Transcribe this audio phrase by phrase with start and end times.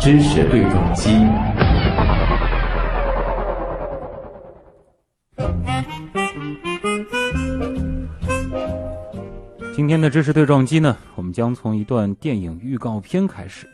[0.00, 1.10] 知识对撞机。
[9.74, 13.68] 今天的知识对撞机呢，我们将从一段电影预告片开始。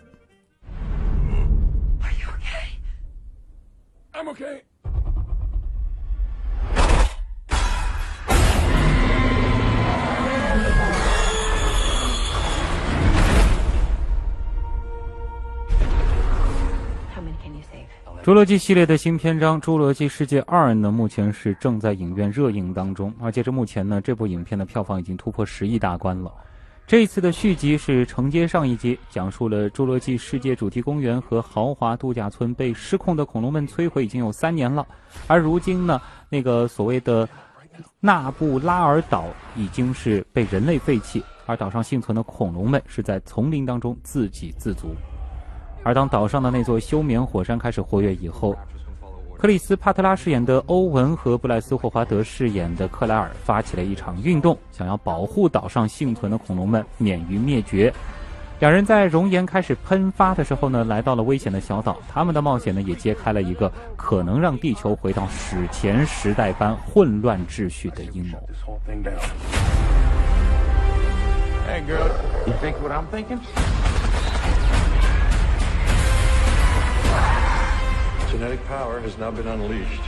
[18.24, 26.32] 侏罗纪系列的新篇章《侏罗纪世界二》呢，目前是正在影院热映当中，而截至目前呢，这部影片的票房已经突破十亿大关了。
[26.86, 34.86] 这一次的续集是承接上一集，讲述了侏罗纪世界主题公园和豪华度假村被失控的恐龙们摧毁已经有三年了，
[35.26, 37.28] 而如今呢，那个所谓的
[37.98, 39.24] 纳布拉尔岛
[39.56, 44.94] 已经是被人类废弃，而岛上幸存的恐龙们是在丛林当中自给自足。
[45.84, 48.56] 而当岛上的那座休眠火山开始活跃以后，
[49.38, 57.92] 克里斯·帕特拉饰演的欧文和布莱斯·霍华德饰演的克莱尔发起了一场运动，想要保护岛上幸存的恐龙们免于灭绝。
[58.60, 61.98] 两人在熔岩开始喷发的时候呢，来到了危险的小岛。
[62.08, 68.38] 他们的冒险呢，也揭开了一个可能让地球回到史前时代般混乱秩序的阴谋。
[68.46, 69.18] This whole thing down.
[71.66, 72.06] Hey, girl,
[72.46, 73.40] you think what I'm thinking?
[78.32, 80.00] 现在 power has not been unleashed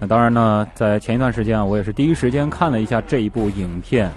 [0.00, 4.10] 那当然呢，在前一段时间啊，我也是第一时间看了一下这一部影片，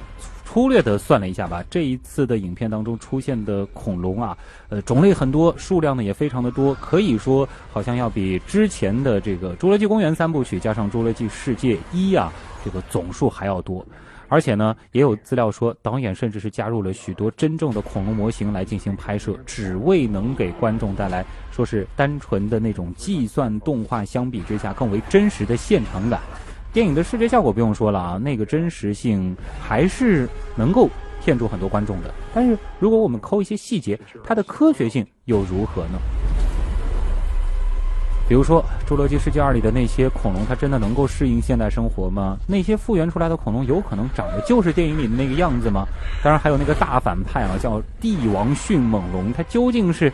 [0.44, 4.36] 粗略的算了一下吧，这一次的影片当中出现的恐龙啊，
[4.70, 12.34] 呃，种类很多，数量呢也非常的多，可以说好像要比之前的这个《侏罗纪公园》三部曲加上《侏罗纪世界一》啊，
[12.66, 13.86] 这个总数还要多。
[14.34, 26.20] 而且呢，也有资料说，导演甚至是加入了许多真正的恐龙模型来进行拍摄，只为能给观众带来说是单纯的那种计算动画相比之下更为真实的现场感。
[26.74, 30.90] 电影的视觉效果不用说了啊，那个真实性还是能够
[31.24, 32.12] 骗住很多观众的。
[32.34, 36.00] 但是如果我们抠一些细节，它的科学性又如何呢？
[38.28, 42.38] 比如说《侏罗纪世界二》里的那些恐龙，它真的能够适应现代生活吗？
[42.48, 45.86] 那些复原出来的恐龙有可能长得就是电影里的那个样子吗？
[46.24, 50.12] 当然，还有那个大反派啊，叫帝王迅猛龙，它究竟是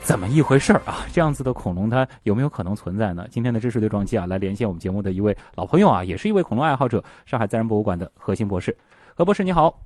[0.00, 1.04] 怎么一回事儿啊？
[1.12, 3.26] 这样子的恐龙，它有没有可能存在呢？
[3.30, 8.76] 今天的知识对撞机啊，来连线我们节目的一位老朋友啊，也是一位恐龙爱好者，上海自然博物馆的何鑫博士。
[9.14, 9.78] 何博士你好，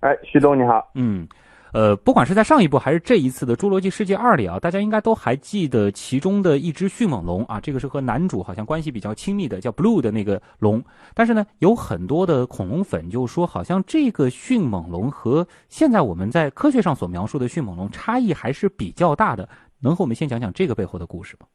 [0.00, 1.26] 哎，徐总你好，嗯。
[1.74, 10.80] 呃，不管是在上一部还是这一次的《侏罗纪世界二》里啊，大家应该都还记得其中的一只迅猛龙啊，这个是和男主好像关系比较亲密的，叫 Blue 的那个龙。
[11.14, 19.48] 但是呢，有很多的恐龙粉就说，好像这个迅猛龙和现在我们在科学上所描述的迅猛龙差异还是比较大的。
[19.82, 21.46] 能和我们先讲讲这个背后的故事吗？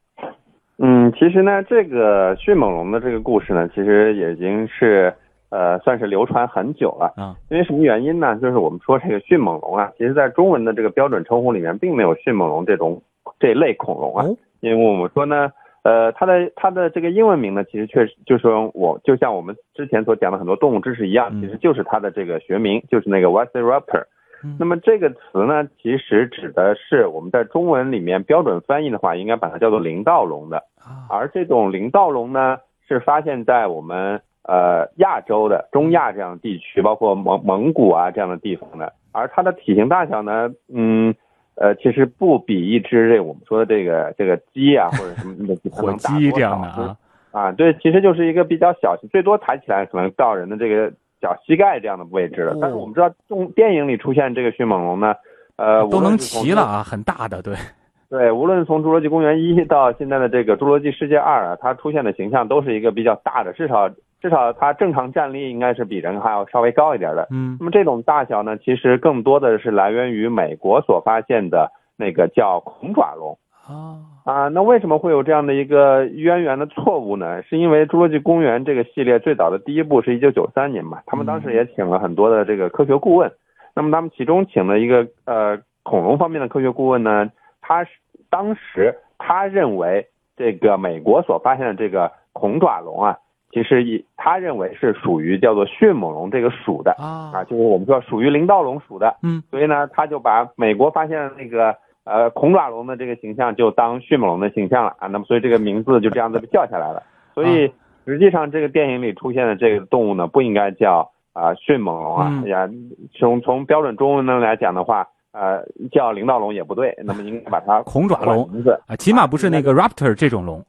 [0.82, 5.10] 嗯，其实呢，这个迅猛龙的这个故事呢，其实已经是
[5.50, 7.12] 呃算是流传很久了。
[7.16, 8.36] 啊，因为什么原因呢？
[8.36, 13.02] 就是我们说这个迅猛龙啊，其实在中文的这个标准称呼里面，并没有迅猛龙这种
[13.38, 14.24] 这类恐龙啊。
[14.24, 15.50] 哦因为我们说呢，
[15.84, 24.04] 呃，它的它的这个英文名呢，其实确实就是说我就像我们之前所讲的很多动物知识一样，嗯其实就是它的这个学名，就是那个 Velociraptor。
[24.44, 30.58] 嗯那么这个词呢，其实指的是我们在中文里面标准翻译的话，应该把它叫做林道龙的。
[30.78, 38.92] 啊，而这种林道龙呢，是发现在我们呃亚洲的中亚这样的地区，包括蒙蒙古啊这样的地方的。
[39.12, 41.14] 而它的体型大小呢，嗯，
[41.56, 46.96] 呃，其实不比一只这我们说的这个这个鸡啊或者什么的它火能 大鸡这样的啊，
[47.32, 50.90] 啊，对，其实就是一个比较小，最多抬起来可能到人的这个
[51.20, 52.56] 脚膝盖这样的位置了。
[52.60, 55.14] 但是我们知道，动电影里出现这个迅猛龙呢，
[55.56, 57.54] 呃，都能骑了啊，很大的，对，
[58.08, 67.26] 对，无论从《侏罗纪公园一》到现在的这个《侏罗纪世界二》啊，它出现的形象都是一个比较大的，至少至少它正常站立应该是比人还要稍微高一点的。
[67.30, 74.48] 嗯那么这种大小呢，其实更多的是来源于美国所发现的那个叫恐爪龙啊，啊。
[74.48, 77.42] 那为什么会有这样的一个渊源的错误呢？
[77.42, 83.30] 是因为《侏罗纪公园》这个系列最早的第一部是一九九三年嘛，他们当时也请了很多的这个科学顾问。
[83.74, 87.30] 那么他们其中请了一个呃恐龙方面的科学顾问呢，
[87.62, 87.90] 他是
[88.28, 90.06] 当时他认为
[90.36, 93.18] 这个美国所发现的这个恐爪龙啊，
[93.52, 99.16] 其实以他认为是属于叫做迅猛龙这个属的啊，啊，就是我们说属于林道龙属的。
[99.22, 101.74] 嗯，所以呢，他就把美国发现的那个
[102.04, 107.02] 呃恐爪龙的这个形象就当迅猛龙的形象了啊，那么所以这个名字就这样子被叫下来了。
[107.34, 107.72] 所以
[108.06, 112.70] 实际上这个电影里出现的这个动物呢，不应该叫啊迅猛龙啊，嗯哎呀，
[113.18, 118.48] 从从标准中文呢来讲的话，呃，叫领导龙也不对，那么应该把它 恐爪龙
[118.86, 120.64] 啊，起码不是那个 raptor 这种龙。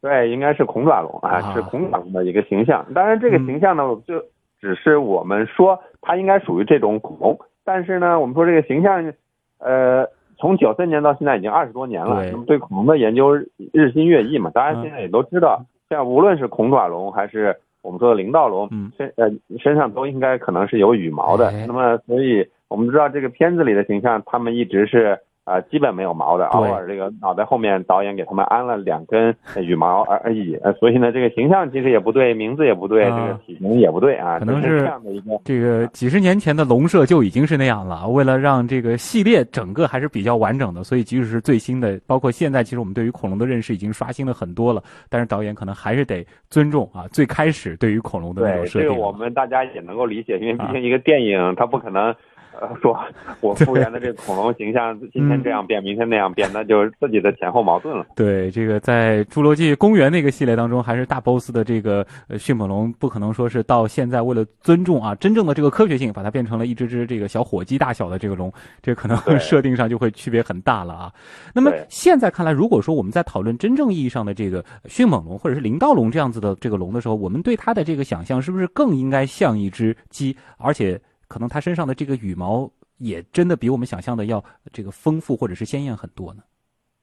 [0.00, 2.86] 对，应该是恐爪龙啊，啊是恐爪龙的一个形象。
[2.94, 4.22] 当然，这个嗯形象呢，就
[4.60, 9.12] 只是我们说它应该属于这种恐龙，但是呢，我们说这个形象，
[9.58, 10.06] 呃，
[10.38, 19.28] 从九三年到现在已经二十多年了，对那么对恐龙的研究日新月异嘛，大家嗯现在也都知道，像无论是恐爪龙还是我们说的灵道龙，嗯身呃
[19.58, 21.64] 身上都应该可能是有羽毛的哎。
[21.66, 25.18] 那么，所以我们知道这个片子里的形象，他们一直是。
[25.48, 38.06] 啊、基本没有毛的，对偶尔这个脑袋后面导演给他们安了两根呃羽毛而而已，呃，所以呢，这个形象其实也不对，名字也不对，啊这个体型也不对啊，可能是这样的一个这个几十年前的龙社就已经是那样了。
[38.08, 44.82] 为了让这个系列整个还是比较完整的，所以即使是最新的，包括现在，其实我们对于恐龙的认识已经刷新了很多了。
[45.08, 48.94] 但是导演可能还是得尊重啊，最开始对于恐龙的那种设定了。
[48.94, 52.14] 个我们大家也能够理解，因为毕啊竟一个电影它不可能。
[52.60, 52.98] 呃，说
[53.40, 58.06] 我复原的这个恐龙形象，今天这样变，明天那样变，那就是自己的前后矛盾了。
[58.14, 68.52] 对，这个在《侏罗纪公园》那个系列当中，还是大 boss 的这个呃迅猛龙，不可能说是到现在为了尊重啊真正的这个科学性，把它变成了一只只这个小火鸡大小的这个龙，
[68.82, 71.12] 这可能 设定上就会区别很大了啊。
[71.54, 84.42] 那么现在看来，如果说我们在讨论真正意义上的这个迅猛龙或者是林道龙这样子的这个龙的时候，我们对它的这个想象是不是更应该像一只鸡，而且可能它身上的这个羽毛也真的比我们想象的要
[84.72, 86.42] 这个丰富或者是鲜艳很多呢？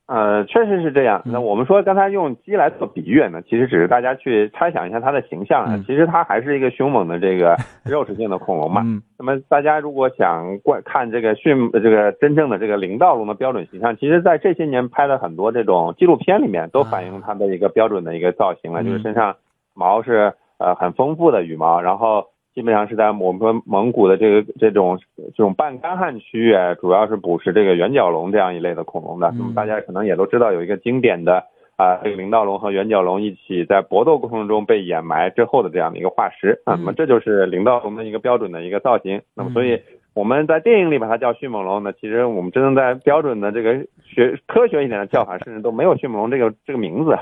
[0.08, 1.20] 呃，确实是这样。
[1.26, 5.84] 嗯那我们说刚才用鸡来做比喻呢，其实只是大家去猜想一下它的形象啊嗯。
[5.88, 8.84] 其实它还是一个凶猛的这个 肉食性的恐龙嘛。
[8.86, 19.36] 嗯那么大家如果想观看这个迅呃这个真正的这个灵道龙的标准形象，其实在这些年拍的很多这种纪录片里面都反映它的一个标准的一个造型了，嗯就是身上
[19.74, 29.28] 毛是呃很丰富的羽毛，然后基本上是在我们说蒙古的这个这种这种半干旱区域，主要是捕食这个圆角龙这样一类的恐龙的。
[29.32, 31.44] 嗯那么大家可能也都知道有一个经典的。
[31.78, 39.22] 啊，这个灵道龙和圆角龙一起在搏斗过程中被掩埋之后的这样的一个化石那么这就是灵道龙的一个标准的一个造型。
[39.36, 39.82] 那么所以嗯
[40.14, 47.14] 我们在电影里把它叫迅猛龙呢，其实我们真正在标准的这个学科学一点的叫法，甚至都没有迅猛龙这个这个名字。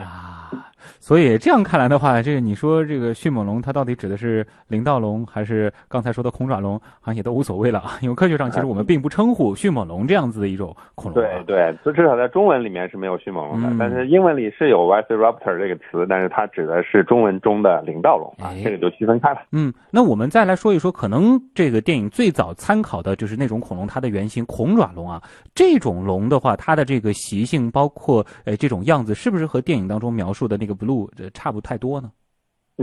[0.83, 11.43] 啊，所以这样看来的话，这个你说这个迅猛龙它到底指的是灵道龙还是刚才说的恐爪龙，好像也都无所谓了啊，因为科学上其实我们并不称呼迅猛龙这样子的一种恐龙、啊。
[11.45, 19.41] 对 对，至少在中文里面是没有迅猛龙的，嗯但是英文里是有 Velociraptor 这个词，但是它指的是中文中的灵道龙啊哎，这个就区分开了。
[19.51, 25.21] 嗯，那我们再来说一说，可能这个电影最早参考的就是那种恐龙，它的原型恐爪龙啊。
[25.55, 32.11] 这种龙的话，它的这个习性，包括呃这种样子，是不是和电影当中描述的那个 blue 这差不太多呢？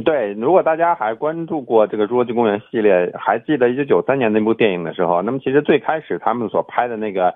[0.04, 7.34] 对，如果大家还关注过这个《侏罗纪公园》系列，还记得一九九三年那部电影的时候，那么其实最开始他们所拍的那个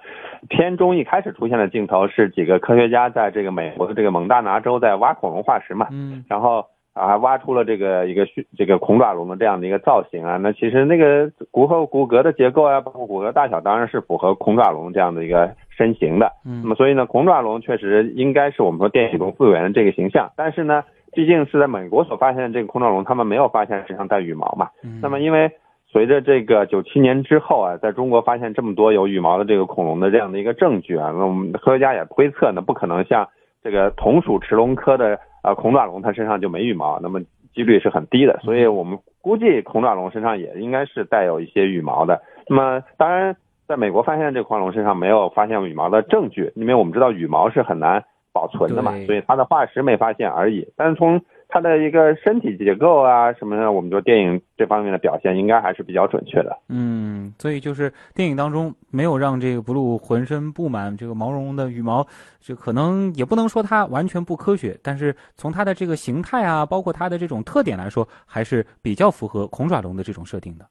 [0.49, 16.27] 片中一开始出现的镜头是几个科学家在这个美国的这个蒙大拿州在挖恐龙化石嘛，嗯然后啊还挖出了这个一个须这个恐爪龙的这样的一个造型啊，那其实那个骨头骨骼的结构啊，包括骨骼大小，当然是符合恐爪龙这样的一个身形的。
[16.47, 24.69] 嗯那嗯么所以呢，恐爪龙确实应该是我们说电影中复原的这个形象，但是呢，毕竟是在美国所发现的这个恐爪龙，他们没有发现身上带羽毛嘛。
[24.85, 25.51] 嗯，那么因为
[25.89, 33.29] 随着这个九七年之后啊，在中国发现这么多有羽毛的这个恐龙的这样的一个证据啊，那我们科学家也推测呢，不可能像
[33.63, 37.21] 这个同属驰龙科的呃恐爪龙，它身上就没羽毛，那么
[37.55, 42.21] 几率是很低的，所以我们估计恐爪龙身上也应该是带有一些羽毛的。
[42.49, 43.37] 那么当然，
[43.69, 50.67] 在美国发现的这个恐龙身上没有发现羽毛的证据，因为我们知道羽毛是很难保存的嘛，所以它的化石没发现而已。
[50.77, 56.57] 但是从它的一个身体结构啊什么的，我们说电影这方面的表现应该还是比较准确的。
[56.69, 62.07] 嗯，所以就是电影当中没有让这个 blue 浑身布满这个毛茸茸的羽毛，
[62.41, 70.65] 这可能也不能说它完全不科学，但是从它的这个形态啊，包括它的这种特点来说，还是比较符合恐爪龙的这种设定的。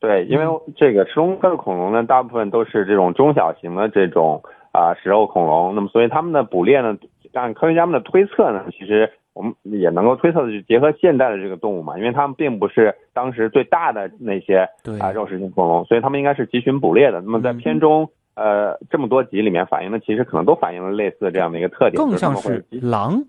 [0.00, 4.42] 对，因为这个赤龙科的恐龙呢，大部分都是这种中小型的这种
[4.72, 6.96] 啊、食肉恐龙，那么所以它们的捕猎呢，
[7.34, 17.20] 按科学家们的推测呢，其实我们也能够推测的就结合现代的这个动物嘛，因为它们并不是当时最大的那些对啊、肉食性恐龙，所以它们应该是集群捕猎的。
[17.20, 18.08] 那么在嗯片中。
[18.34, 23.22] 呃，这么多集里面反映的，其实可能都反映了类似这样的一个特点，更像是狼，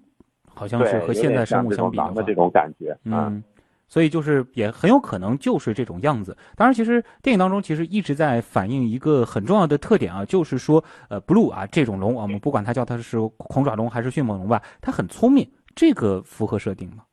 [0.47, 3.27] 好像，是和现代生物相比的狼的这，种感觉啊。
[3.27, 3.43] 嗯，
[3.89, 6.37] 所以就是也很有可能就是这种样子。
[6.55, 15.45] 当然，其实电影当中其实一直在反映一个很重要的特点啊，就是说，呃，blue 啊这种龙，我们不管它叫它是恐爪龙还是迅猛龙吧，它很聪明，
[15.75, 17.03] 这个符合设定吗？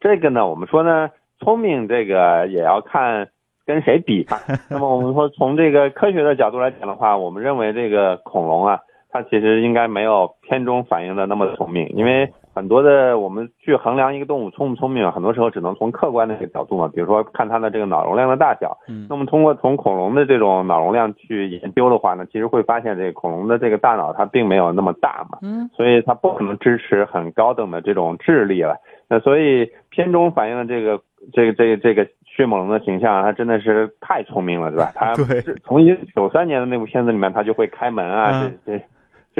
[0.00, 3.28] 这个呢，我们说呢，聪明这个也要看
[3.66, 4.40] 跟谁比吧。
[4.70, 12.32] 那么我们说从这个科学的角度来讲的话，我们认为这个恐龙啊，它其实应该没有片中反映的那么聪明，因为。
[12.52, 18.76] 很多的我们去衡量一个动物聪不聪明，很多时候只能从客观的这个角度嘛，比如说看它的这个脑容量的大小。
[18.88, 25.38] 嗯，那么通过从恐龙的这种脑容量去研究的话呢，其实会发现这个恐龙的这个大脑它并没有那么大嘛。
[25.42, 28.74] 嗯，所以它不可能支持很高等的这种智力了。
[29.08, 31.00] 那所以片中反映的这个
[31.32, 34.90] 这个这个这个迅猛龙的形象，它真的是太聪明了，对吧？
[34.94, 38.84] 它 对，从一九三年的那部片子里面，它就会开门啊，这这。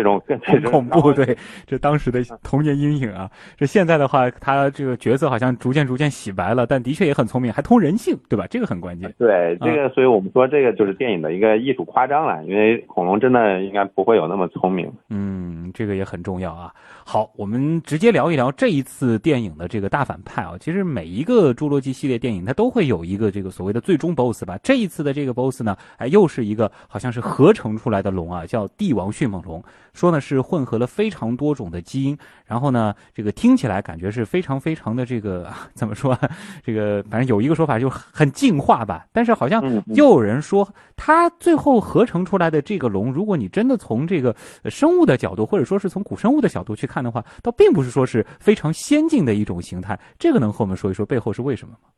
[0.02, 3.30] 这种更恐怖，对，这当时的童年阴影啊。
[3.56, 8.46] 这现在的话，他这个角色好像逐渐逐渐洗白了，但的确也很聪明，还通人性，对吧？
[8.48, 9.12] 这个很关键。
[9.18, 14.90] 对，这个，所以我们说这个就是电影的一个艺术夸张了，因为恐龙真的应该不会有那么聪明。
[15.08, 16.72] 嗯，这个也很重要啊。
[17.04, 20.54] 好，我们直接聊一聊这一次电影的这个大反派啊。
[20.60, 24.58] 其实每一个侏罗纪系列电影，它都会有一个这个所谓的最终 BOSS 吧。
[24.62, 29.62] 这一次的这个 BOSS 呢，哎，又是一个好像是合成出来的龙啊，叫帝王迅猛龙。
[29.92, 32.16] 说呢是混合了非常多种的基因，
[32.46, 36.16] 然后呢，这个听起来感觉是非常非常的这个 怎么说？
[36.62, 39.06] 这个反正有一个说法就很进化吧。
[39.12, 39.62] 但是好像
[39.94, 49.98] 又有人说，它最后合成出来的这个龙，如果你真的从这个生物的角度，或者说是从古生物的角度去看的话，倒并不是说是非常先进的一种形态。
[50.18, 51.88] 这个能和我们说一说背后是为什么吗？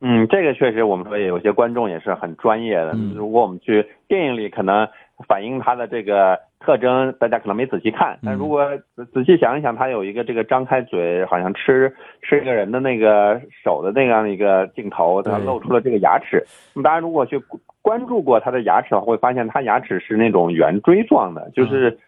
[0.00, 2.92] 嗯，这个确实我们说有些观众也是很专业的。
[3.14, 4.86] 如果我们去电影里可能。
[5.26, 8.18] 反映它的这个特征，大家可能没仔细看。
[8.24, 8.66] 但如果
[9.12, 16.44] 仔细想一想，它有一个这个张开嘴，好像吃吃一个人的那个手的那样一个镜头，它露出了这个牙齿。
[16.74, 17.40] 那么大家如果去
[17.82, 21.98] 关注过它的牙齿的话，会发现它牙齿是那种圆锥状的，就是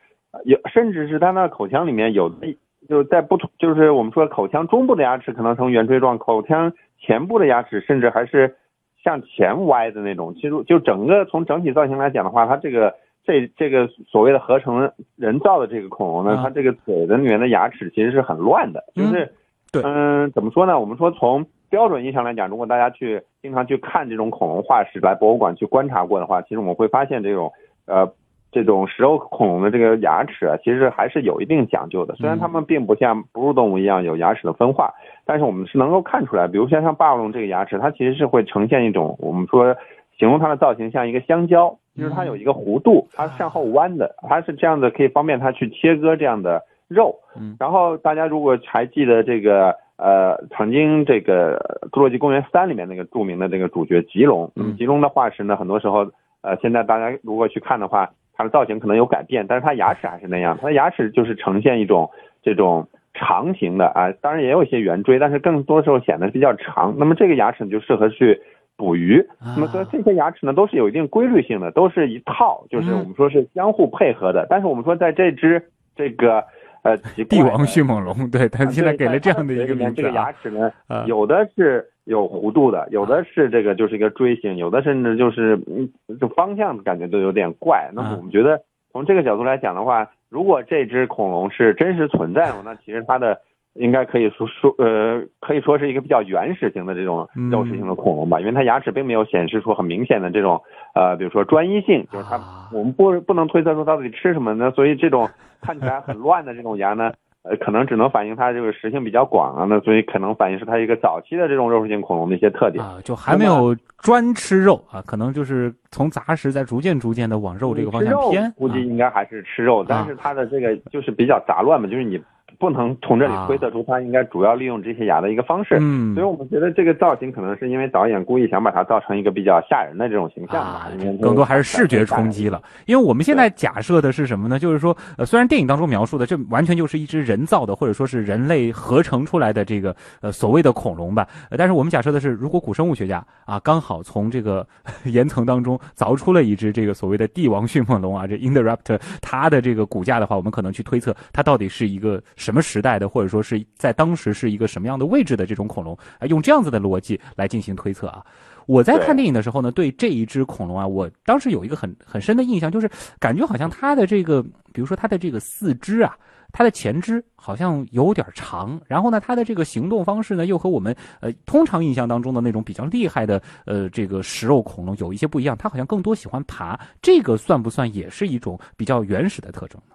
[0.44, 2.56] 有甚至是它那口腔里面有的
[2.88, 8.56] 就是在不同，就是我们说口腔中部的牙齿可能呈圆锥状，口腔前部的牙齿甚至还是。
[9.02, 19.32] 向前歪的那种，其实就整个从整体造型来讲的话，它这个这这个所谓的合成人造的这个恐龙呢，它这个嘴的里面的牙齿其实是很乱的，就是
[19.72, 20.78] 对，嗯，怎么说呢？
[20.78, 27.52] 我们说从标准意义上来讲，如果大家去经常去看这种恐龙化石，来博物馆去观察过的话，其实我们会发现这种
[27.86, 28.12] 呃。
[28.52, 32.16] 这种食肉恐龙的这个牙齿啊，其实还是有一定讲究的。
[32.16, 34.92] 虽然它们并不像哺乳动物一样有牙齿的分化，
[35.24, 39.76] 但是我们是能够看出来，比如像像霸王龙这个牙齿，它其实是会呈现一种我们说
[40.18, 47.14] 形容它的造型像一个香蕉，就是它有一个弧度，它是向后弯的，它是这样的，可以方便它去切割这样的肉。
[47.58, 51.58] 然后大家如果还记得这个呃，曾经这个
[51.90, 56.06] 《侏罗纪公园三》里面那个著名的这个主角棘龙，那么棘龙的化石呢，很多时候
[56.42, 58.10] 呃，现在大家如果去看的话。
[58.32, 60.56] 它的造型可能有改变，但是它牙齿还是那样。
[60.58, 62.08] 它的牙齿就是呈现一种
[62.42, 66.94] 这种长形的啊，当然也有一些圆锥，但是更多时候显得比较长。
[66.96, 68.40] 那么这个牙齿就适合去
[68.80, 69.22] 捕鱼。
[69.54, 74.46] 那么说这些牙齿呢都是有一定规律性的，都是一套，就是我们说是相互配合的。
[74.48, 75.62] 但是我们说在这只
[75.94, 76.42] 这个
[76.82, 76.96] 呃
[77.28, 80.72] 帝王迅猛龙，对它现在给了这样的一个名字，这个牙齿呢
[81.06, 81.86] 有的是。
[82.04, 87.88] 有弧度的，有的是这个就是一个锥形，有的甚至就是嗯，这方向感觉都有点怪。
[87.92, 88.60] 那么我们觉得
[88.90, 93.38] 从这个角度来讲的话，如果这只恐龙是真实存在的，那其实它的
[93.74, 100.60] 应该可以说说呃，可以说是一个比较原始型的这种肉食性的恐龙吧，因为它牙齿并没有显示出很明显的这种
[100.94, 102.40] 呃，比如说专一性，就是它
[102.72, 104.70] 我们不不能推测出它到底吃什么呢？
[104.72, 105.28] 所以这种
[105.60, 107.12] 看起来很乱的这种牙呢。
[107.42, 122.20] 呃，可能只能反映它这个食性比较广啊，那所以可能反映是它一个早期的这种肉食性恐龙的一些特点啊，就还没有专吃肉啊，可能就是从杂食在逐渐逐渐的往肉这个方向偏，估计应该还是吃肉，但是它的这个就是比较杂乱嘛，就是你。
[122.60, 130.90] 不能从这里推测出它应该主要利用这些牙的一个方式，嗯，所以我们觉得这个造型可能是因为导演故意想把它造成一个比较吓人的这种形象啊，
[131.22, 132.62] 更多还是视觉冲击了。
[132.84, 134.58] 因为我们现在假设的是什么呢？
[134.58, 141.26] 就是说，呃，虽然电影当中描述的这完全就是一只人造的或者说是人类合成出来的这个呃所谓的恐龙吧，
[141.56, 144.66] 但是我们假设的是，如果古生物学家啊刚好从这个
[145.06, 153.30] 岩层当中凿出了一只这个所谓的帝王迅猛龙啊，这 Indoraptor 它的这个骨架的话，我们可能去推测它到底是一个什么时代的或者。
[153.30, 156.26] 说是在当时是一个什么样的位置的这种恐龙啊？
[156.26, 158.26] 用这样子的逻辑来进行推测啊！
[158.66, 162.90] 我在看电影的时候呢，对这一只恐龙啊，我当时有一个很很深的印象，就是
[163.20, 164.42] 感觉好像它的这个，
[164.72, 166.18] 比如说它的这个四肢啊，
[166.50, 179.94] 它的前肢好像有点长，然后呢，它的这个行动方式呢，又和我们呃通常印象当中的那种比较厉害的呃这个食肉恐龙有一些不一样，它好像更多喜欢爬，这个算不算也是一种比较原始的特征呢？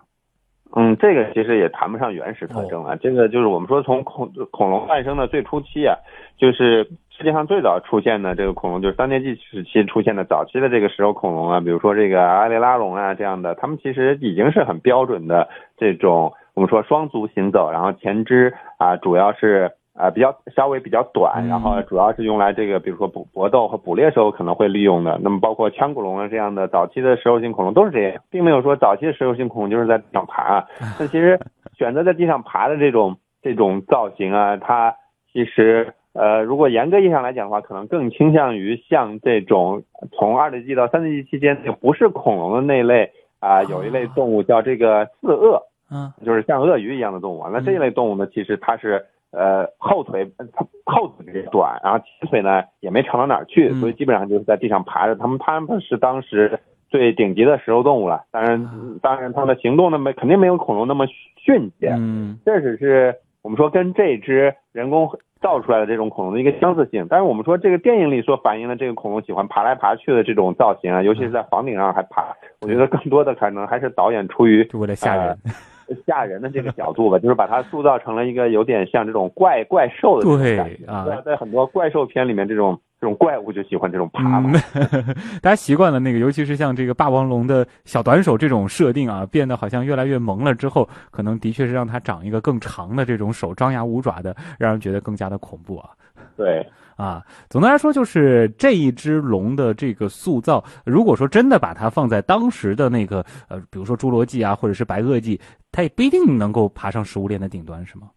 [0.77, 2.97] 嗯，这个其实也谈不上原始特征了。
[2.97, 5.95] 这个就是我们说从恐恐龙诞生的最初期啊，
[6.37, 25.19] 就是世界上最早出现的这个恐龙，就是三叠纪时期出现的早期的这个食肉恐龙啊，比如说这个阿雷拉龙啊这样的，它们其实已经是很标准的这种我们说双足行走，然后前肢啊主要是啊比较稍微比较短，然后主要是用来这个比如说捕搏斗和捕猎时候可能会利用的。
[25.23, 30.65] 那么包括腔骨龙啊这样的早期的食肉性恐龙都是这样，并没有说早期的食肉性恐龙就是在地上爬。
[30.99, 31.39] 那其实
[31.77, 34.93] 选择在地上爬的这种这种造型啊，它
[35.33, 35.93] 其实。
[36.17, 39.83] 呃，如果严格意义上来讲的话，可能更倾向于像这种
[40.13, 43.11] 从二叠纪到三叠纪期间就不是恐龙的那类
[43.41, 45.61] 啊，有一类动物叫这个四鳄，
[45.91, 47.45] 嗯，就是像鳄鱼一样的动物。
[47.51, 55.15] 那这一类动物呢，其实它是呃后腿它后腿比较短，然后前腿呢也没长到哪儿去，所以基本上就是在地上爬着。
[55.15, 58.23] 他们他们是当时最顶级的食肉动物了。
[58.31, 58.69] 当然，
[59.01, 61.05] 当然它的行动呢没肯定没有恐龙那么
[61.37, 61.93] 迅捷。
[61.97, 65.09] 嗯，这只是我们说跟这只人工。
[65.41, 75.37] 造出来的这种恐龙的一个相似性，但是我们说这个电影里所反映的这个恐龙喜欢爬来爬去的这种造型啊，尤其是在房顶上还爬，我觉得更多的可能还是导演出于为了吓人，
[76.05, 82.79] 吓人的这个角度吧， 就是把它塑造成了一个有点像这种怪怪兽的对啊，在很多怪兽片里面这种。
[82.97, 84.51] 这种怪物就喜欢这种爬嘛，
[85.39, 95.89] 大家习惯了那个，尤其是像这个霸王龙的小短手这种设定啊，变得好像越来越萌了之后，可能的确是让它长一个更长的这种手，张牙舞爪的，让人觉得更加的恐怖啊。
[96.35, 96.65] 对，
[96.95, 105.39] 啊，总的来说就是这一只龙的这个塑造，如果说真的把它放在当时的那个呃，比如说侏罗纪啊，或者是白垩纪，
[105.75, 108.07] 它也不一定能够爬上食物链的顶端，是吗？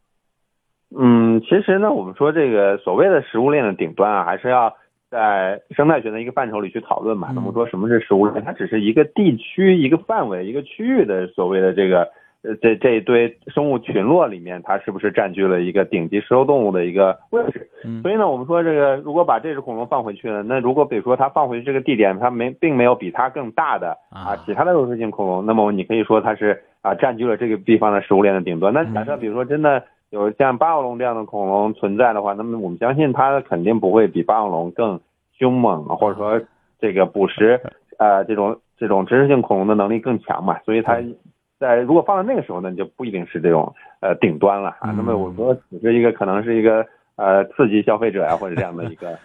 [0.97, 4.73] 嗯，其实呢，我们说这个所谓的食物链的顶端啊，还是要
[5.11, 7.33] 在生态学的一个范畴里去讨论嘛。
[7.35, 8.45] 那么说什么是食物链？
[8.45, 12.09] 它只是一个地区、一个范围、一个区域的所谓的这个
[12.43, 17.69] 呃这这一堆生物群落里面，它是不是占据了一个顶级食肉动物的一个位置？
[18.03, 28.73] 所以呢，我们说这个如果把这只恐龙放回去了，那如果比如说它放回去这个地点，它没并没有比它更大的啊其他的肉食性恐龙，那么你可以说它是啊占据了这个地方的食物链的顶端。
[28.73, 29.83] 那假设比如说真的。
[30.11, 34.99] 有像霸王龙这样的恐龙存在的话，那么我们相信它肯定不会比霸王龙更
[35.39, 36.41] 凶猛，或者说
[36.81, 37.61] 这个捕食
[38.01, 40.59] 呃这种这种植食性恐龙的能力更强嘛。
[40.61, 40.95] 所以它
[41.59, 44.93] 在如果放在那个时候呢，你就不一定是这种呃顶端了啊。
[44.97, 49.19] 那么我说只是一个可能是一个呃刺激消费者呀或者这样的一个。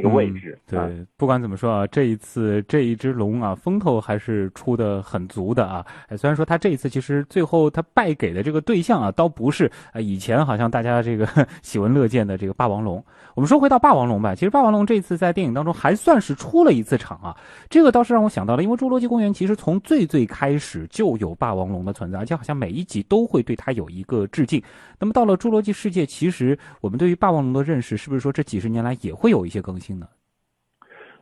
[0.00, 0.78] 这个位置，对，
[1.16, 5.84] 不管怎么说啊，这一次这一只龙啊，风头还是出的很足的啊。
[6.16, 11.26] 虽然说他这一次其实最后他败给的这个对象啊，倒不是啊以前好像大家这个
[11.62, 13.04] 喜闻乐见的这个霸王龙。
[13.34, 17.36] 我们说回到霸王龙吧，其实霸王龙这次在电影当中还算是出了一次场啊。
[17.68, 24.62] 这个倒是让我想到了，因为侏罗纪公园其实从最最开始就有霸王龙的存在，而且好像每一集都会对它有一个致敬。
[24.98, 29.87] 那么到了侏罗纪世界，其实我们对于霸王龙的认识，是不是说这几十年来也会有一些更新？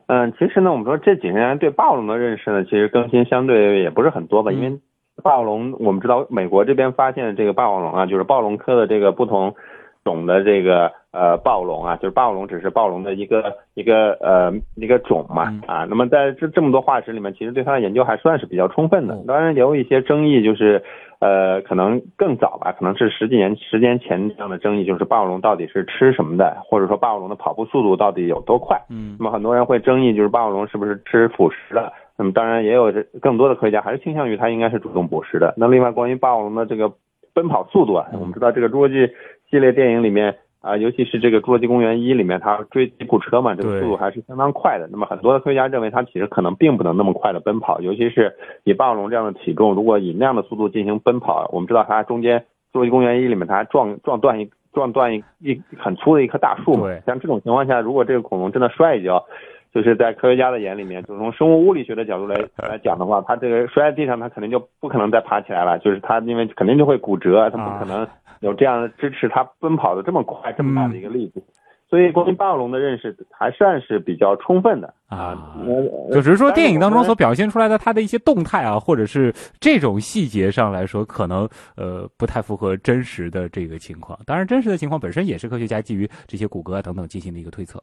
[0.07, 4.51] 嗯，其实呢，我们说这几十年对暴龙的认识呢，其实更新相对也不是很多吧。
[4.51, 4.79] 因为
[5.21, 9.53] 暴龙，我们知道美国这边发现的这个霸王龙啊，就是暴龙科的这个不同
[10.05, 15.85] 种的这个呃暴龙啊，就是霸王龙只是暴龙的一个一个呃一个种嘛啊。
[15.89, 19.17] 那么在这这么多化石里面，其实对它的研究还算是比较充分的。
[19.27, 20.83] 当然也有一些争议，就是。
[21.19, 28.79] 呃，可能更早吧，可能是十几年时间前这样的争议，就是霸王龙到底是吃什么的，或者说霸王龙的跑步速度到底有多快？
[28.89, 31.91] 嗯，那么很多人会争议，就是霸王龙是不是吃腐食的？
[32.17, 35.53] 那么当然也有这更多的科学家还是倾向于它应该是主动捕食的。
[35.57, 36.91] 那另外关于霸王龙的这个
[37.33, 39.07] 奔跑速度啊，我们知道这个侏罗纪
[39.49, 40.35] 系列电影里面。
[40.59, 44.87] 啊，尤其是这个《侏罗纪公园一》里面，它追吉普车嘛，这个速度还是相当快的。
[44.91, 56.87] 那么很多的科学家认为，它其实可能并不能那么快的奔跑，尤其是以霸王龙这样的体重，如果以那样的速度进行奔跑，我们知道它中间《侏罗纪公园一》里面它撞撞断一撞断一一很粗的一棵大树嘛。
[57.05, 59.23] 像这种情况下，如果这个恐龙真的摔一跤，
[59.73, 62.35] 就是在科学家的眼里面，就从生物物理学的角度来
[62.67, 68.07] 来讲的话，它这个摔在地上，它肯定就不可能再爬起来了，就是它因为肯定就会骨折，它不可能。
[68.41, 71.43] 有这样的支持它奔跑的这么快、这么大的一个力度，
[71.89, 75.55] 所以关于霸王龙的认识还算是比较充分的啊。
[76.11, 84.17] 就只是说电影当中所表现出来的它的一些动态啊，或者是这种细节上来说，可能呃不太符合真实的这个情况。
[84.25, 87.81] 当然，真实的情况本身也是科学家基于这些骨骼啊等等进行的一个推测。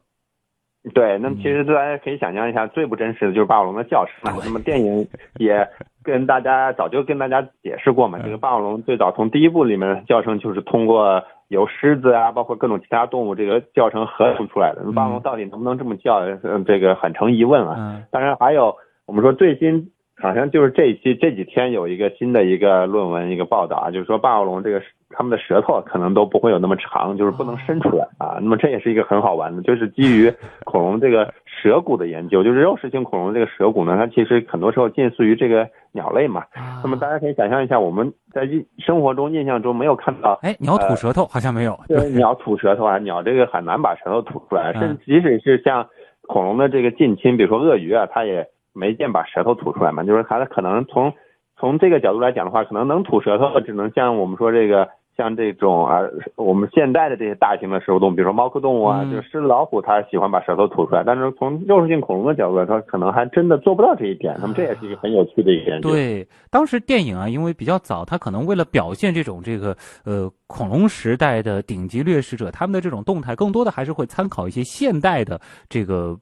[0.93, 4.33] 对，那么其实大家可以想象一下，最不真实的就是霸王龙的叫声。
[4.43, 5.07] 那么电影
[5.39, 5.67] 也
[6.03, 14.83] 跟大家早就跟大家解释过嘛，这个霸王龙最早从第一部里面的叫声就是通过由狮子啊，包括各种其他动物这个叫声合成出来的。
[14.93, 18.03] 霸王龙到底能不能这么叫，嗯，这个很成疑问啊。
[18.11, 18.75] 当然还有
[19.07, 28.37] 我们说最新好像就是这一期这几天有一个新的一个论文一个报道啊，就是说霸王龙这个它们的舌头可能都不会有那么长，就是不能伸出来啊。
[28.41, 30.33] 那么这也是一个很好玩的，就是基于
[30.65, 36.43] 恐龙这个舌骨的研究，就是肉食性恐龙这个舌骨呢，它其实很多时候近似于这个鸟类嘛。
[36.83, 45.87] 那么大家可以想象一下，我们在印生活中印象中没有看到，哎，鸟吐舌头好像没有，对，鸟吐舌头啊，鸟这个很难把舌头吐出来，甚至即使是像
[46.27, 51.13] 恐龙的这个近亲，比如说鳄鱼啊，它也没见把舌头吐出来嘛，就是它可能从
[51.57, 54.87] 从这个角度来讲的话，可能能吐舌头，只能像我们说这个。
[55.17, 56.01] 像这种啊，
[56.35, 61.05] 我们现代的这些大型的食肉动物，比如说猫科动物啊，就是狮子、老虎，它喜欢把舌头吐出来。
[61.05, 64.35] 但是从肉食性恐龙的角度来说，可能还真的做不到这一点。
[64.41, 65.79] 那么这也是一个很有趣的一点。
[65.79, 75.39] 对，当时电影啊，因为比较早，它可能为了表现这种这个呃恐龙时代的顶级掠食者他们的这种动态，更多的还是会参考一些现代的
[75.69, 76.13] 这个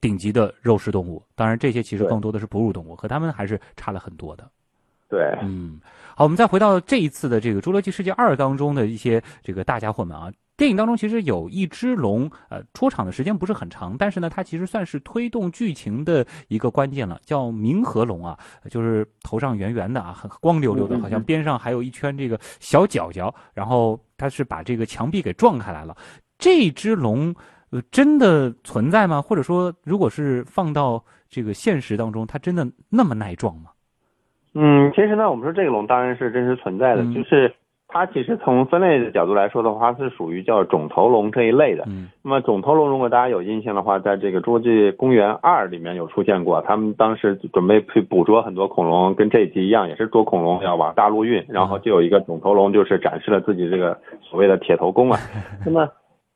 [0.00, 1.22] 顶级的肉食动物。
[1.36, 4.42] 当然，这些其实更多的是哺乳动物，和它们还是差了很多的。
[5.12, 5.78] 对，嗯。
[6.16, 10.32] 好，我们再回到这一次的这个《侏罗纪世界二》当中的一些这个大家伙们啊。
[10.56, 18.38] 电影当中其实有一只龙，呃，出场的时间不是很长，但是呢，它其实算是推动剧情的一个关键了，叫冥河龙啊，
[18.70, 25.96] 就是头上圆圆的啊，很光溜溜的，好像边上还有一圈这个小角角，然后它是把这个墙壁给撞开来了。
[26.38, 27.34] 这只龙，
[27.70, 29.20] 呃，真的存在吗？
[29.20, 33.70] 或者说，如果是放到这个现实当中，它真的那么耐撞吗？
[34.54, 37.52] 嗯，其实呢，我们说这个龙当然是真实存在的，就是
[37.88, 41.84] 它其实从分类的角度来说的话，是属于叫肿头龙这一类的。
[41.86, 55.18] 嗯，那么肿头龙如果大家有印象的话，在这个《侏罗纪公园二》里面有出现过，他们当时准备去捕捉很多恐龙，跟这一集一样，也是捉恐龙要往大陆运，然后就有一个肿头龙，就是展示了自己这个所谓的铁头功啊。
[55.64, 55.88] 那么。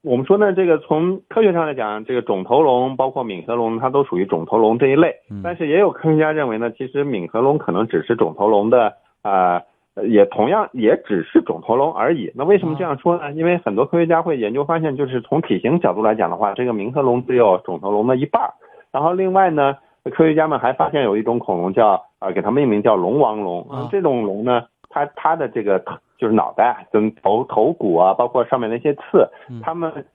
[0.07, 5.17] 我们说呢，这个从科学上来讲，这个肿头龙包括敏河龙，它都属于肿头龙这一类。
[5.43, 8.93] 但是也有科学家认为呢，其实敏河龙可能只是肿头龙的
[9.23, 9.61] 啊，
[10.09, 12.31] 也同样也只是肿头龙而已。
[12.37, 13.33] 那为什么这样说呢？
[13.33, 18.49] 因为很多科学家会研究发现，就是从体型角度来讲的话，这个敏河龙只有肿头龙的一半。
[18.93, 23.67] 然后另外呢，科学家们还发现有一种恐龙叫啊，给它命名叫龙王龙。
[23.91, 24.63] 这种龙呢，
[25.05, 25.83] 它它的这个。
[26.19, 29.29] 就是脑袋跟头头骨啊，包括上面那些刺，
[29.63, 30.07] 它们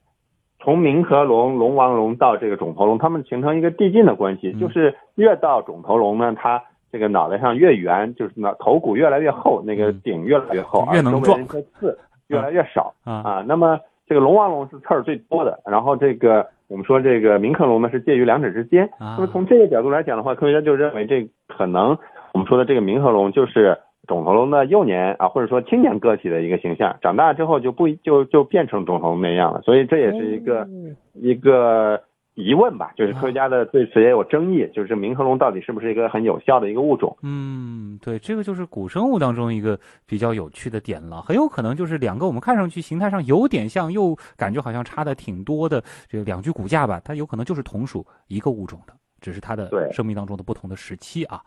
[0.58, 13.44] 从冥河龙、龙王龙到这个肿头龙，它们形成一个递进的关系，就是越到肿头龙呢，它这个脑袋上越圆，就是脑头骨越来越厚，那个顶越来越厚，越能撞，刺越来越少啊。
[13.46, 18.90] 那么这个龙王龙是刺儿最多的，然后这个我们说这个冥河龙呢是介于两者之间。
[18.98, 21.96] 那么从这个角度来讲的话，科学家就认为这可能
[22.32, 23.78] 我们说的这个冥河龙就是。
[24.06, 30.68] 肿头龙的幼年啊，或者说青年个体的一个形象，长大之后就不就就变成肿头龙那样了，所以这也是一个
[31.14, 32.02] 一个
[32.34, 37.16] 疑问吧，就是科学家的对此也有争议，就是冥河龙到底是不是一个很有效的一个物种？
[37.22, 51.40] 嗯，对，这个就是古生物当中一个比较有趣的点了，很有可能就是两个我们看上去形态上有点像，又感觉好像差的挺多的这个两具骨架吧，它有可能就是同属一个物种的，只是它的生命当中的不同的时期啊。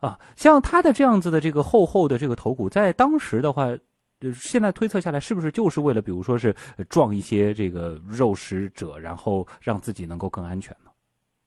[0.00, 3.68] 啊，像它的这样子的这个厚厚的这个头骨，在当时的话，
[4.18, 6.54] 就现在推测下来，是不是就是为了，比如说是
[6.88, 10.90] 撞一些这个肉食者，然后让自己能够更安全呢？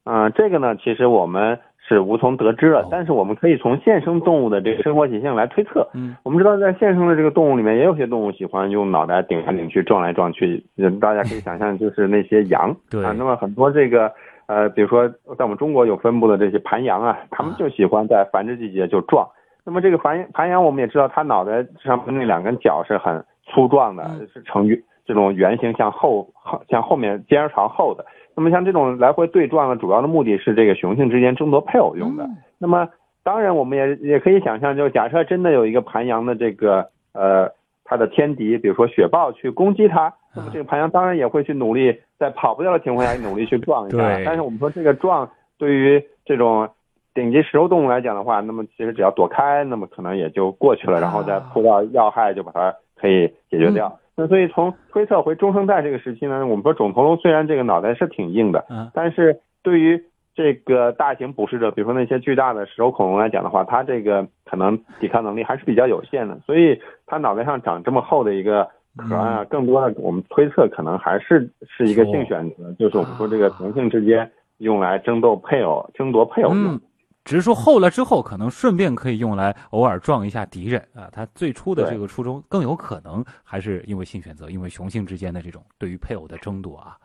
[0.05, 5.89] 嗯，这个呢，其实我们是无从得知的，但是我们可以从现生动物的这个生活习性来推测。
[5.93, 10.63] 嗯，我们知道在现生的这个动物里面，也有些动物喜欢用脑袋顶来顶去、撞来撞去。
[11.01, 12.75] 大家可以想象，就是那些羊。
[12.91, 14.13] 对啊，那么很多这个。
[14.47, 19.27] 呃，比如说在我们中国有分布的这些盘羊啊，它们就喜欢在繁殖季节就撞。
[19.65, 24.03] 那么这个盘盘羊，我们也知道，它脑袋上面那两根角是很粗壮的，
[24.33, 24.67] 是呈
[25.05, 26.27] 这种圆形向后
[26.69, 28.05] 向后面尖儿朝后的。
[28.35, 32.27] 那么像这种来回对撞的主要的目的是这个雄性之间争夺配偶用的。
[32.57, 32.87] 那么
[33.23, 37.51] 当然，我们也也可以想象，就假设真的有一个盘羊的这个呃。
[37.85, 43.97] 它的天敌，比如说雪豹去攻击它，那么这个盘羊当然也会去努力，在跑不掉的情况下努力去撞一下。
[44.25, 46.69] 但是我们说这个撞对于这种
[47.13, 53.99] 顶级食肉动物来讲的话，那么其实只要躲开，那么可能也就过去了，然后再扑到要害就把它可以解决掉。
[54.15, 60.03] 那所以从推测回中生代这个时期呢，我们说肿头龙虽然这个脑袋是挺硬的，但是对于
[60.35, 76.79] 这个大型捕食者，比如说那些巨大的食肉恐龙来讲的话，它这个可能抵抗能力还是比较有限的，所以它脑袋上长这么厚的一个壳啊，更多的我们推测可能还是是一个性选择，就是我们说这个同性之间用来争斗配偶、争夺配偶用。
[77.25, 81.07] 只是说厚了之后，可能顺便可以用来偶尔撞一下敌人啊。
[81.11, 86.97] 他最初的这个初衷更有可能还是因为性选择，因为雄性之间的这种对于配偶的争夺啊。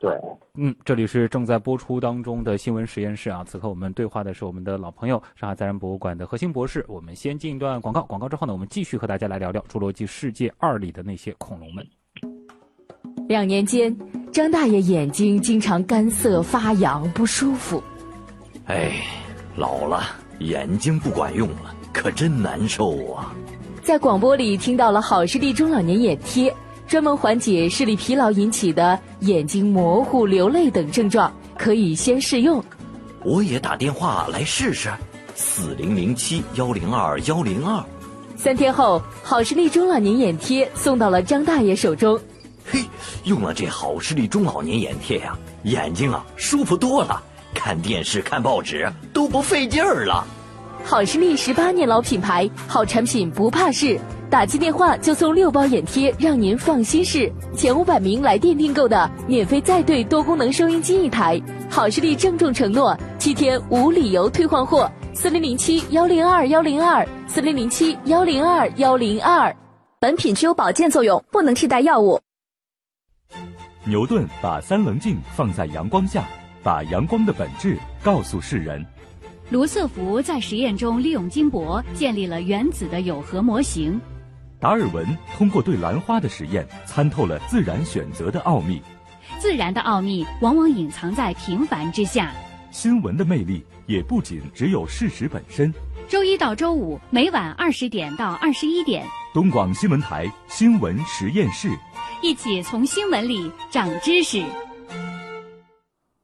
[0.00, 0.18] 对，
[0.54, 3.44] 嗯，这里是正在播出当中的新闻实验室啊。
[3.46, 6.82] 此刻我们对话的是我们的老朋友上海自然博物馆的核心博士。
[6.88, 11.86] 我们先进一段广告，广告之后呢，我们继续和大家来聊聊《侏罗纪世界二》里的那些恐龙们。
[13.28, 13.94] 两年间，
[14.32, 17.82] 张大爷眼睛经常干涩发痒不舒服。
[18.64, 18.90] 哎，
[19.54, 20.02] 老了，
[20.38, 23.34] 眼睛不管用了，可真难受啊！
[23.82, 26.50] 在广播里听到了好视力中老年眼贴。
[26.90, 32.60] 专门缓解视力疲劳引起的眼睛模糊、流泪等症状，可以先试用。
[33.22, 34.90] 我也打电话来试试，
[35.36, 37.80] 四零零七幺零二幺零二。
[38.36, 42.18] 三天后，好视力中老年眼贴送到了张大爷手中。
[42.68, 42.80] 嘿，
[43.22, 47.22] 用了这好视力中老年眼贴呀，眼睛啊舒服多了，
[47.54, 50.26] 看电视、看报纸都不费劲儿了。
[50.82, 53.96] 好视力十八年老品牌，好产品不怕试。
[54.30, 57.30] 打进电话就送六包眼贴，让您放心试。
[57.52, 61.40] 前五百名来电订购的，免费再兑多功能收音机一台。
[61.68, 64.88] 好视力郑重承诺，七天无理由退换货。
[65.12, 69.54] 四零零七幺零二幺零二，四零零七幺零二幺零二。
[69.98, 72.20] 本品具有保健作用，不能替代药物。
[73.84, 76.24] 牛顿把三棱镜放在阳光下，
[76.62, 78.86] 把阳光的本质告诉世人。
[79.50, 84.00] 卢瑟福在实验中利用金箔建立了原子的有核模型。
[84.60, 85.06] 达尔文
[85.38, 88.80] 通过对兰花的实验，参透了自然选择的奥秘。
[89.38, 92.30] 自然的奥秘往往隐藏在平凡之下。
[92.70, 95.72] 新闻的魅力也不仅只有事实本身。
[96.08, 101.70] 周一到周五每晚二十点到二十一点，东广新闻台新闻实验室，
[102.20, 104.44] 一起从新闻里长知识。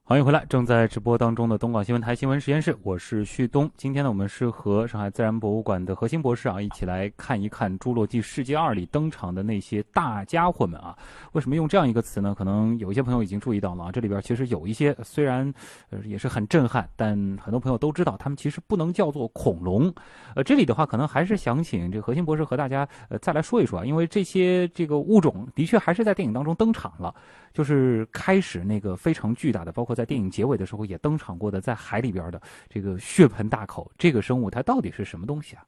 [0.09, 3.69] 欢迎回来，正在直播当中的东广新闻台新闻实验室，我是旭东。
[3.77, 10.97] 今天呢，我们是和上海自然博物馆的核心博士啊，一起来看一看《侏罗纪世界二》里登场的那些大家伙们啊。
[11.33, 12.37] 为什么用这样一个词呢？
[12.39, 15.53] 可能有一些朋友已经注意到了啊，这里边其实有一些虽然
[15.91, 19.93] 呃也是很震撼，但很多朋友都知道，他们其实不能叫做恐龙。
[20.37, 27.13] 呃，这里的话，可能还是想请这个核心博士和大家呃再来说一说啊，因为这些这个物种的确还是在电影当中登场了。
[27.53, 35.65] 就是开始那个非常巨大的，包括在电影结尾的时候也登场过的，在海里边的这个血盆大口这个生物，它到底是什么东西啊？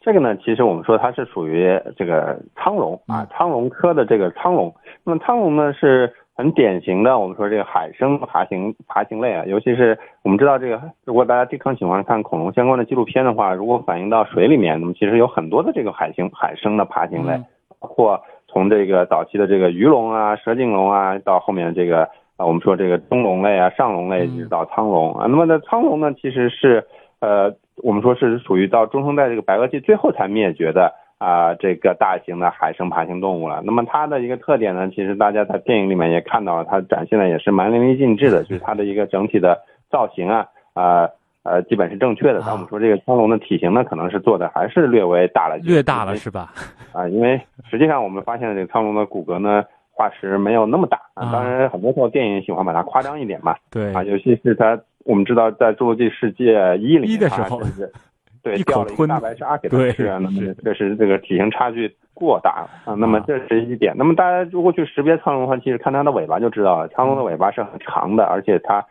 [0.00, 4.74] 这个呢，其实我们说它是属于这个苍龙啊，苍龙科的这个苍龙。
[5.04, 17.40] 那么苍龙呢是很典型的，我们说这个海生爬行爬行类啊，尤其是我们知道这个，如果大家经常喜欢看恐龙相关的纪录片的话，如果反映到水里面，那么其实有很多的这个海星海生的爬行类，
[17.78, 18.20] 包括。
[18.46, 25.26] 从这个早期的这个鱼龙啊、蛇颈龙啊，到后面这个啊，我们说这个中龙类啊、上龙类，一直到苍龙啊。
[25.28, 26.84] 那么呢苍龙呢，其实是
[27.20, 33.62] 呃，我们说是属于到中生代这个白垩纪最后才灭绝的啊，这个大型的海生爬行动物了。
[33.64, 41.08] 那么它的一个特点呢，其实大家在电影里面也看到了，它展现的也是蛮淋漓尽致的，就是它的一个整体的造型啊啊。
[41.44, 42.40] 呃，基本是正确的。
[42.40, 46.50] 但我们说这个苍龙的体型呢，可能是做的还是略微大了，略大了是吧？
[46.94, 47.38] 啊，因为
[47.70, 49.62] 实际上我们发现这个苍龙的骨骼呢，
[49.94, 51.32] 化石没有那么大啊。
[51.32, 53.54] 当然，很多时候电影喜欢把它夸张一点嘛。
[53.70, 57.60] 对啊，尤其是它，我们知道在《侏罗纪世界一》里的时候，
[58.42, 62.94] 对，掉了一个大白鲨给它吃啊，那么这是这个体型差距过大了啊。
[62.98, 63.94] 那么这是一点。
[63.96, 68.84] 那么大家如果去识别苍龙的话，其实看它的尾巴就知道了，苍龙的尾巴是很长的，而且它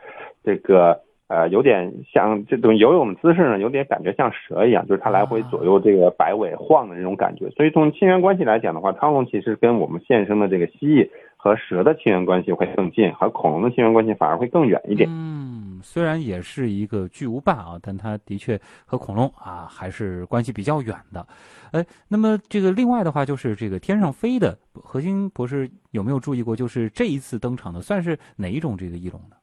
[0.43, 0.99] 这个。
[1.33, 7.49] 呃，有点像这种游泳姿势呢，有点感觉像蛇一样，就是它来回左右这个摆尾晃的那种感觉。
[7.49, 15.09] 所以从亲缘关系来讲的话，苍龙其实跟我们现生的这个蜥蜴和蛇的亲缘关系会更近，和恐龙的亲缘关系反而会更远一点。
[15.09, 21.25] 嗯，虽然也是一个巨无霸啊，但它的确和恐龙啊还是关系比较远的。
[21.71, 26.55] 哎，那么这个另外的话，就是这个天上飞的核心博士有没有注意过？
[26.55, 29.35] 就是这一次登场的算是哪一种这个翼龙呢？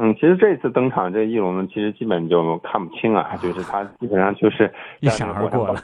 [0.00, 5.74] 嗯，其实这次登场这翼龙呢，其实基本就看不清啊，就是它基本上就是一闪而过了，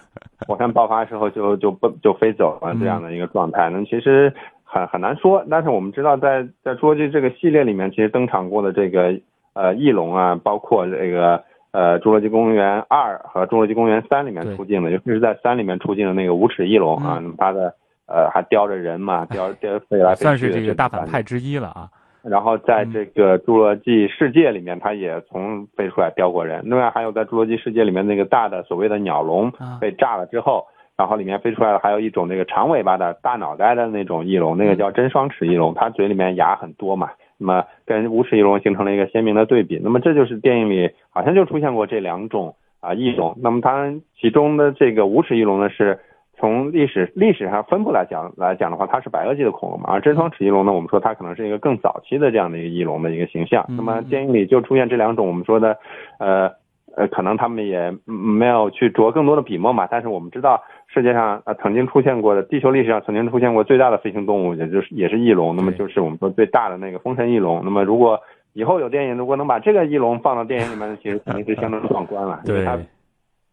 [0.47, 3.69] 火山爆发时候就就不就飞走了这样的一个状态。
[3.71, 9.19] 那其实很很难说，但是我们知道，在在侏罗纪这个系列里面，其实登场过的这个
[9.55, 17.75] 呃翼龙啊，包括这个呃侏罗纪公园二和侏罗纪公园三里面出镜的，尤其是在三里面出镜的那个无齿翼龙啊，那么它的
[18.07, 21.89] 呃还叼着人嘛，叼叼飞来飞去，算是这个大反派之一了啊。
[22.25, 26.63] 然后在这个侏罗纪世界里面，它也从飞出来叼过人。
[26.65, 30.65] 另外还有在侏罗纪世界里面那个大的所谓的鸟笼被炸了之后，
[30.97, 39.79] 然后里面飞出来的还有一种那个长尾巴的大脑袋的那种翼龙，那个叫真双齿翼龙，它嘴里面牙很多嘛，那么跟无齿翼龙形成了一个鲜明的对比。
[39.85, 43.37] 那么这就是电影里好像就出现过这两种啊翼龙。
[43.43, 45.99] 那么它其中的这个无齿翼龙呢是。
[46.39, 53.65] 从历史历史上分布来讲来讲的话，它是白垩纪的恐龙嘛，而真双齿翼龙呢，我们说它可能是一个更早期的这样的一个翼龙的一个形象。
[53.69, 55.79] 那么电影里就出现这两种我们说的，
[56.19, 56.51] 呃
[56.97, 67.63] 呃，可能他们也没有去着更多的笔墨嘛，但是我们知道世界上呃曾经出现过的，地球历史上曾经出现过最大的飞行动物，也就是也是翼龙，那么就是我们说最大的那个风神翼龙。
[67.65, 68.21] 那么如果
[68.53, 72.79] 以后有电影，如果能把这个翼龙放到电影里面，其实肯定是相当壮观了，因为它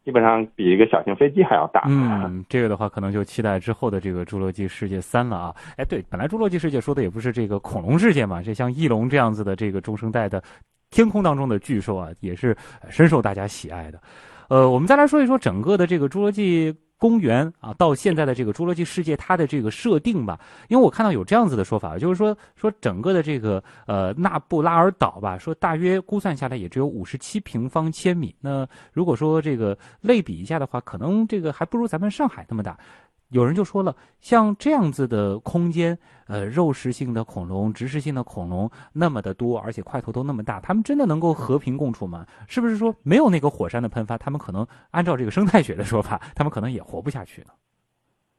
[0.04, 1.84] 基本上比一个小型飞机还要大。
[1.88, 5.56] 嗯，这个的话可能就期待之后的这个《侏罗纪世界三》了啊！
[5.78, 10.42] 哎，对，本来《侏罗纪世界》说的也不是这个恐龙世界嘛，这像翼龙这样子的这个中生代的
[10.90, 12.56] 天空当中的巨兽啊，也是
[12.90, 14.02] 深受大家喜爱的。
[14.50, 16.74] 呃，我们再来说一说整个的这个《侏罗纪》。
[17.02, 28.36] 公园啊，到现在的这个侏罗纪世界，它的这个设定吧，因为我看到有这样子的说法，就是说说整个的这个呃纳布拉尔岛吧，说大约估算下来也只有五十七平方千米。
[28.40, 32.78] 那如果说这个类比一下的话，可能这个还不如咱们上海那么大。
[33.32, 42.26] 有人就说了，像这样子的空间，呃，肉食性的恐龙、植食性的恐龙那么的多，而且块头都那么大，他们真的能够和平共处吗？
[42.48, 47.48] 是不是说没有那个火山的喷发，他们可能按照这个生态学的说法，他们可能也活不下去呢？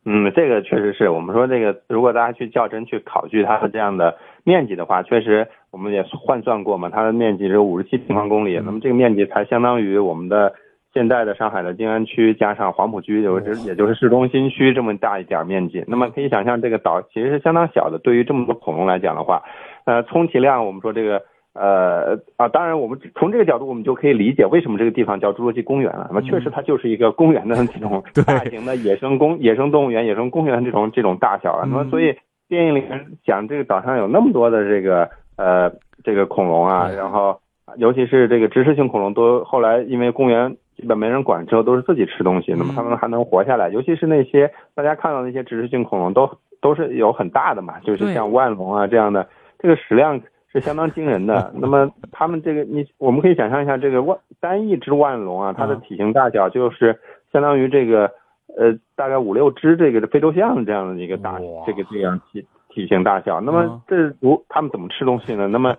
[0.05, 10.53] 嗯，这个确实是我们说这个，如果大家去较真去考据它的这样的面积的话，确实我们也换算过嘛，它的面积只有五十七平方公里，那么这个面积才相当于我们的。
[10.93, 17.99] 现在的上海的静安区加上黄浦区，就是也就是市中心区这么大一点面积，那么可以想象这个岛其实是相当小的。
[17.99, 19.43] 对于这么多恐龙来讲的话，
[19.87, 21.23] 呃，充其量我们说这个
[21.55, 26.09] 呃啊，当然我们从这个角度我们就可以理解为什么这个地方叫侏罗纪公园了。
[26.11, 31.65] 那么确实它就是一个公园的这种大型的野生公野生动物园、野生公园这种这种大小了。
[31.67, 32.15] 那么所以
[32.51, 35.73] 电影里面讲这个岛上有那么多的这个呃
[36.05, 37.41] 这个恐龙啊，然后
[37.77, 40.55] 尤其是这个植食性恐龙都后来因为公园。
[40.83, 43.69] 基本没人管，之后都是自己吃东西，那么他们还能活下来。
[43.69, 46.29] 尤其是那些大家看到那些植食性恐龙，都
[46.61, 49.29] 都是有很大的嘛，就是像万龙啊这样的，
[49.61, 50.21] 这个食量
[50.53, 51.53] 是相当惊人的。
[51.57, 56.99] 那么他们这个，你我们可以想象一下，这个万单一只万龙啊，它的体型大小就是
[57.33, 58.11] 相当于这个
[58.59, 62.45] 呃大概五六只这个非洲象这样的一个大这个这样体。
[62.75, 65.47] 体型大小，那么这如他们怎么吃东西呢？
[65.47, 65.77] 那么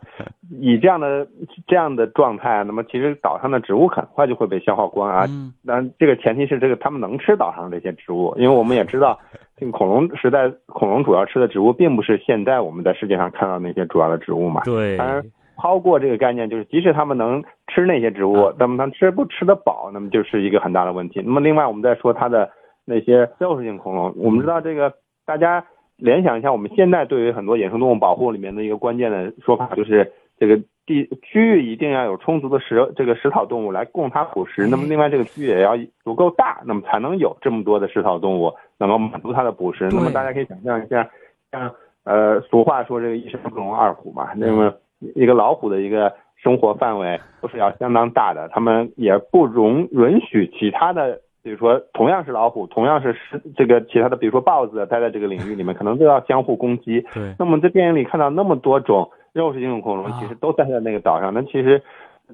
[0.61, 1.27] 以这样的
[1.65, 5.25] 这样的状态，那么其实岛上的植物很快就会被消耗光啊。
[5.63, 9.19] 那这个前提是这个他们能吃岛上这些植物，因为我们也知道，
[9.57, 14.61] 这个恐龙时代恐龙主要吃的植物并不是现在我们在世界上看到那些主要的植物嘛。
[14.63, 14.95] 对。
[14.95, 15.23] 当然，
[15.57, 21.21] 抛过这个概念，就是即使他们能吃那些植物，那么他吃不吃得饱，那么就是一个很大的问题。
[21.25, 22.49] 那么另外，我们再说它的
[22.85, 24.93] 那些肉食性恐龙，我们知道这个
[25.25, 25.65] 大家。
[25.97, 34.67] 联想一下，我们现在对于很多野生动物保护里面的一个关键的说法，就是这个地区域一定要有充足的食这个食草动物来供它捕食。
[34.67, 39.87] 那么另外这个区域也要足够大，那么才能有这么多的食草动物能够满足它的捕食。
[39.91, 41.09] 那么大家可以想象一下，
[41.51, 41.71] 像
[42.03, 44.73] 呃俗话说这个一山不容二虎嘛，那么
[45.15, 51.21] 一个老虎的一个生活范围都是要相当大的，它们也不容允许其他的。
[51.43, 57.05] 比如说，同样是老虎，同样是是这个其他的，比如说豹子待在这个领域里面，可能都要相互攻击。
[57.13, 57.35] 对。
[57.37, 61.81] 那么在电影里看到那么多种肉食性恐龙，其实都待在那个岛上，那其实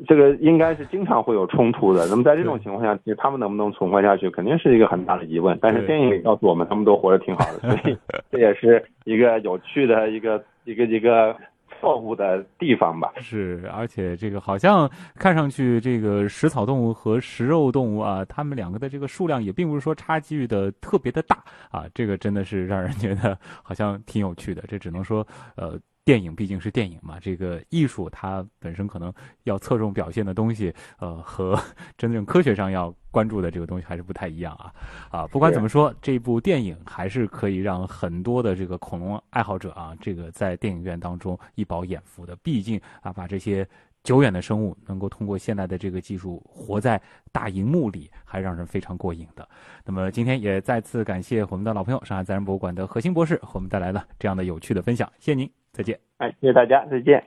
[0.08, 2.06] 这个应该是经常会有冲突的。
[2.08, 5.58] 那么在这种情况下，其实他们能不能存活下去，肯定是一个很大的疑问。
[5.60, 7.98] 但是电影里告诉我们，他们都活得挺好的，所以
[8.32, 11.36] 这也是一个有趣的一个一个一个。
[11.80, 24.64] 错误的地方吧，是，而且这个好像看上去，这个食草动物和食肉动物啊，它们两个的这个数量也并不是说差距的特别的大啊，这个真的是让人觉得好像挺有趣的。
[24.68, 25.80] 这只能说，呃。
[26.10, 31.56] 电影毕竟是电影嘛，这个艺术它本身可能要侧重表现的东西，呃，和
[32.00, 34.74] 真正科学上要关注的这个东西还是不太一样啊。
[35.12, 42.36] 啊，不管怎么说，这部电影还是可以让很多的这个恐龙爱好者啊，这个在电影院当中一饱眼福的。
[42.38, 43.68] 毕竟啊，把这些
[44.04, 47.00] 久远的生物能够通过现在的这个技术活在
[47.32, 49.48] 大荧幕里，还让人非常过瘾的。
[49.86, 55.48] 那么今天也再次感谢我们的老朋友上海自然博物馆的何鑫博士，和我们带来了这样的有趣的分享，谢谢您。
[55.80, 57.24] 再见，哎，谢谢大家，再见。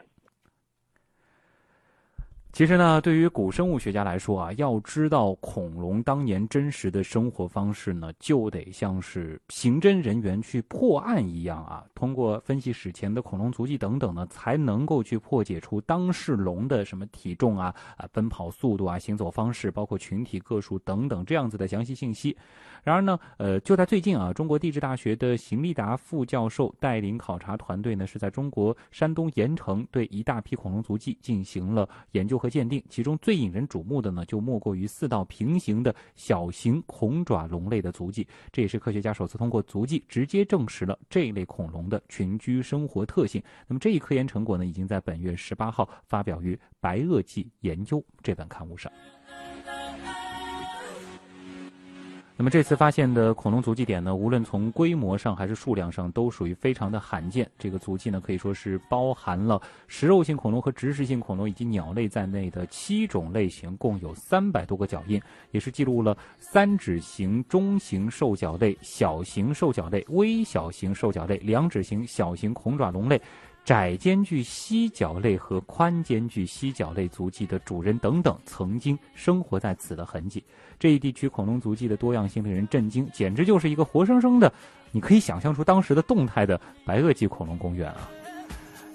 [2.53, 22.37] 其实呢，对于古生物学家来说啊，要知道恐龙当年真实的生活方式呢，就得像是刑侦人员去破案一样啊，通过分析史前的恐龙足迹等等呢，才能够去破解出当事龙的什么体重啊、啊奔跑速度啊、行走方式，包括群体个数等等这样子的详细信息。
[22.83, 32.43] 然而呢，呃，就在最近啊，中国地质大学的邢立达副教授带领考察团队呢，是在中国山东盐城对一大批恐龙足迹进行了研究。
[32.43, 38.26] 和鉴定，其中最引人瞩目的呢，就莫过于四道平行的小型恐爪龙类的足迹。
[38.51, 43.41] 这也是科学家首次通过足迹直接证实了这一类恐龙的群居生活特性。
[43.68, 48.91] 那么这一科研成果呢，已经在本月十八号发表于《白垩纪研究》这本刊物上。
[52.43, 57.49] 那么这次发现的恐龙足迹点呢，无论从规模上还是数量上，都属于非常的罕见。
[57.57, 65.22] 这个足迹呢，可以说是包含了食肉性恐龙和植食性恐龙以及鸟类在内的七种类型，共有三百多个脚印，
[65.53, 73.22] 也是记录了三指型、中型兽脚类、小型兽脚类、微小型兽脚类、两指型小型恐爪龙类。
[73.65, 80.43] 窄间距犀角类和宽间距犀角类足迹的主人等等，曾经生活在此的痕迹。
[80.81, 84.53] 这一地区恐龙足迹的多样性令人震惊，简直就是一个活生生的，
[84.91, 88.11] 你可以想象出当时的动态的白垩纪恐龙公园啊。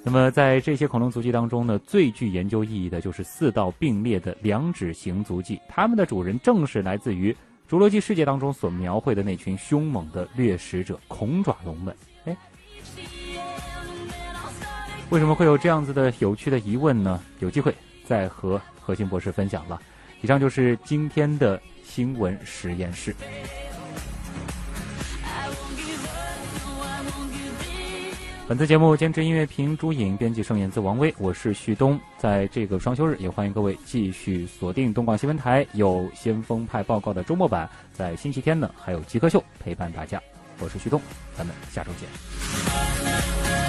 [0.03, 7.35] 那么在这些恐龙足迹当中呢，最具研究意义的就是四道并列的两指型足迹，它们的主人正是来自于
[7.69, 11.95] 侏罗纪世界当中所描绘的那群凶猛的掠食者恐爪龙们。
[15.09, 17.21] 为什么会有这样子的有趣的疑问呢？
[17.39, 17.73] 有机会
[18.05, 19.81] 再和核心博士分享了。
[20.21, 23.15] 以上就是今天的新闻实验室。
[28.49, 31.99] 本次节目监制音乐评朱颖，编辑盛演自王威，我是旭东。
[32.17, 40.21] 在这个双休日，也欢迎各位继续锁定东广新闻台有先锋派报告的周末版，在星期天呢还有极客秀陪伴大家。
[40.59, 41.01] 我是旭东，
[41.35, 43.66] 咱们下周见。